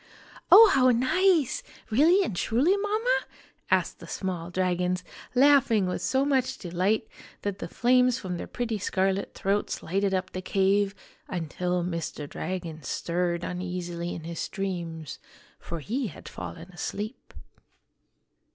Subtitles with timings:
[0.51, 1.61] "Oh, how nice!
[1.91, 3.19] Really and truly, Mama?"
[3.69, 5.03] asked the small dragons,
[5.35, 7.07] lano hmo with so much delight
[7.43, 10.41] that the flames from their <> O O O pretty scarlet throats lighted up the
[10.41, 10.95] cave
[11.27, 12.27] until Mr.
[12.27, 15.19] Dragon stirred uneasily in his dreams;
[15.59, 17.35] for he had fallen asleep.